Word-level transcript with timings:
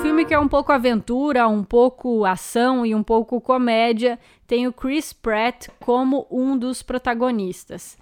Filme 0.00 0.24
que 0.24 0.32
é 0.32 0.38
um 0.38 0.48
pouco 0.48 0.70
aventura, 0.70 1.48
um 1.48 1.64
pouco 1.64 2.24
ação 2.24 2.86
e 2.86 2.94
um 2.94 3.02
pouco 3.02 3.40
comédia, 3.40 4.18
tem 4.46 4.66
o 4.66 4.72
Chris 4.72 5.12
Pratt 5.12 5.68
como 5.80 6.26
um 6.30 6.56
dos 6.56 6.82
protagonistas. 6.82 7.98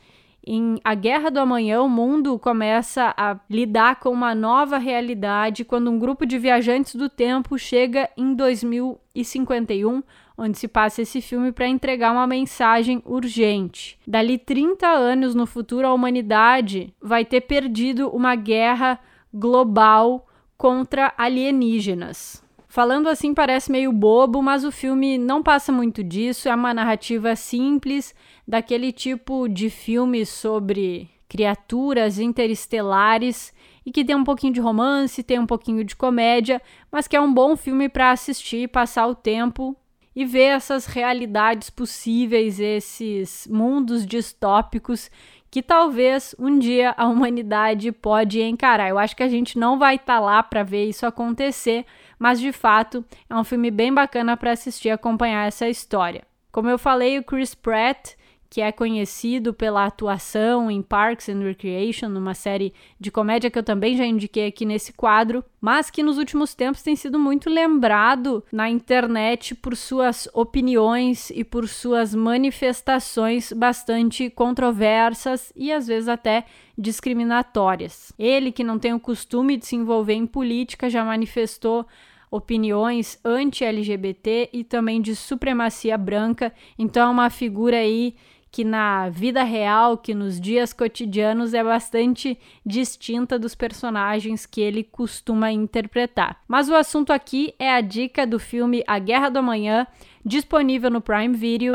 Em 0.46 0.78
A 0.84 0.94
Guerra 0.94 1.30
do 1.30 1.40
Amanhã, 1.40 1.82
o 1.82 1.88
mundo 1.88 2.38
começa 2.38 3.12
a 3.16 3.36
lidar 3.50 3.98
com 3.98 4.10
uma 4.10 4.34
nova 4.34 4.78
realidade 4.78 5.64
quando 5.64 5.90
um 5.90 5.98
grupo 5.98 6.24
de 6.24 6.38
viajantes 6.38 6.94
do 6.94 7.08
tempo 7.08 7.58
chega 7.58 8.08
em 8.16 8.34
2051, 8.34 10.02
onde 10.38 10.58
se 10.58 10.68
passa 10.68 11.02
esse 11.02 11.20
filme 11.20 11.50
para 11.50 11.66
entregar 11.66 12.12
uma 12.12 12.26
mensagem 12.26 13.02
urgente. 13.04 13.98
Dali 14.06 14.38
30 14.38 14.86
anos 14.86 15.34
no 15.34 15.46
futuro, 15.46 15.86
a 15.86 15.94
humanidade 15.94 16.94
vai 17.02 17.24
ter 17.24 17.40
perdido 17.40 18.08
uma 18.10 18.36
guerra 18.36 19.00
global 19.32 20.25
contra 20.56 21.12
alienígenas. 21.16 22.42
Falando 22.68 23.08
assim 23.08 23.32
parece 23.32 23.70
meio 23.70 23.92
bobo, 23.92 24.42
mas 24.42 24.64
o 24.64 24.72
filme 24.72 25.16
não 25.16 25.42
passa 25.42 25.72
muito 25.72 26.04
disso, 26.04 26.48
é 26.48 26.54
uma 26.54 26.74
narrativa 26.74 27.34
simples, 27.34 28.14
daquele 28.46 28.92
tipo 28.92 29.48
de 29.48 29.70
filme 29.70 30.26
sobre 30.26 31.08
criaturas 31.28 32.18
interestelares 32.18 33.52
e 33.84 33.90
que 33.90 34.04
tem 34.04 34.16
um 34.16 34.24
pouquinho 34.24 34.52
de 34.52 34.60
romance, 34.60 35.22
tem 35.22 35.38
um 35.38 35.46
pouquinho 35.46 35.84
de 35.84 35.96
comédia, 35.96 36.60
mas 36.90 37.06
que 37.06 37.16
é 37.16 37.20
um 37.20 37.32
bom 37.32 37.56
filme 37.56 37.88
para 37.88 38.10
assistir, 38.10 38.68
passar 38.68 39.06
o 39.06 39.14
tempo 39.14 39.76
e 40.14 40.24
ver 40.24 40.46
essas 40.46 40.86
realidades 40.86 41.70
possíveis, 41.70 42.58
esses 42.58 43.46
mundos 43.50 44.06
distópicos 44.06 45.10
que 45.56 45.62
talvez 45.62 46.34
um 46.38 46.58
dia 46.58 46.94
a 46.98 47.06
humanidade 47.06 47.90
pode 47.90 48.42
encarar. 48.42 48.90
Eu 48.90 48.98
acho 48.98 49.16
que 49.16 49.22
a 49.22 49.28
gente 49.28 49.58
não 49.58 49.78
vai 49.78 49.94
estar 49.94 50.16
tá 50.16 50.20
lá 50.20 50.42
para 50.42 50.62
ver 50.62 50.84
isso 50.84 51.06
acontecer, 51.06 51.86
mas 52.18 52.38
de 52.38 52.52
fato 52.52 53.02
é 53.26 53.34
um 53.34 53.42
filme 53.42 53.70
bem 53.70 53.90
bacana 53.90 54.36
para 54.36 54.52
assistir 54.52 54.88
e 54.88 54.90
acompanhar 54.90 55.48
essa 55.48 55.66
história. 55.66 56.24
Como 56.52 56.68
eu 56.68 56.78
falei, 56.78 57.18
o 57.18 57.24
Chris 57.24 57.54
Pratt 57.54 58.16
que 58.56 58.62
é 58.62 58.72
conhecido 58.72 59.52
pela 59.52 59.84
atuação 59.84 60.70
em 60.70 60.80
Parks 60.80 61.28
and 61.28 61.40
Recreation, 61.40 62.08
numa 62.08 62.32
série 62.32 62.72
de 62.98 63.10
comédia 63.10 63.50
que 63.50 63.58
eu 63.58 63.62
também 63.62 63.94
já 63.94 64.06
indiquei 64.06 64.46
aqui 64.46 64.64
nesse 64.64 64.94
quadro, 64.94 65.44
mas 65.60 65.90
que 65.90 66.02
nos 66.02 66.16
últimos 66.16 66.54
tempos 66.54 66.80
tem 66.80 66.96
sido 66.96 67.18
muito 67.18 67.50
lembrado 67.50 68.42
na 68.50 68.70
internet 68.70 69.54
por 69.54 69.76
suas 69.76 70.26
opiniões 70.32 71.28
e 71.28 71.44
por 71.44 71.68
suas 71.68 72.14
manifestações 72.14 73.52
bastante 73.52 74.30
controversas 74.30 75.52
e 75.54 75.70
às 75.70 75.86
vezes 75.86 76.08
até 76.08 76.46
discriminatórias. 76.78 78.10
Ele, 78.18 78.50
que 78.50 78.64
não 78.64 78.78
tem 78.78 78.94
o 78.94 78.98
costume 78.98 79.58
de 79.58 79.66
se 79.66 79.76
envolver 79.76 80.14
em 80.14 80.26
política, 80.26 80.88
já 80.88 81.04
manifestou 81.04 81.86
opiniões 82.30 83.18
anti-LGBT 83.22 84.48
e 84.50 84.64
também 84.64 85.00
de 85.02 85.14
supremacia 85.14 85.96
branca, 85.98 86.54
então 86.78 87.08
é 87.08 87.10
uma 87.10 87.30
figura 87.30 87.76
aí 87.76 88.16
que 88.56 88.64
na 88.64 89.10
vida 89.10 89.42
real, 89.42 89.98
que 89.98 90.14
nos 90.14 90.40
dias 90.40 90.72
cotidianos 90.72 91.52
é 91.52 91.62
bastante 91.62 92.38
distinta 92.64 93.38
dos 93.38 93.54
personagens 93.54 94.46
que 94.46 94.62
ele 94.62 94.82
costuma 94.82 95.52
interpretar. 95.52 96.40
Mas 96.48 96.70
o 96.70 96.74
assunto 96.74 97.12
aqui 97.12 97.54
é 97.58 97.70
a 97.70 97.82
dica 97.82 98.26
do 98.26 98.38
filme 98.38 98.82
A 98.86 98.98
Guerra 98.98 99.28
do 99.28 99.40
Amanhã, 99.40 99.86
disponível 100.24 100.90
no 100.90 101.02
Prime 101.02 101.36
Video. 101.36 101.74